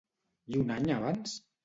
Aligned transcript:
I 0.55 0.61
un 0.61 0.71
any 0.77 0.89
abans? 0.95 1.35